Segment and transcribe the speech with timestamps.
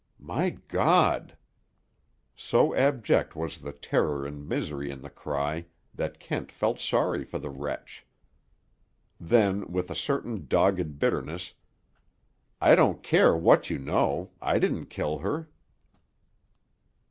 [0.17, 1.37] "My God!"
[2.35, 7.37] So abject was the terror and misery in the cry that Kent felt sorry for
[7.37, 8.03] the wretch.
[9.19, 11.53] Then, with a certain dogged bitterness:
[12.59, 15.49] "I don't care what you know; I didn't kill her."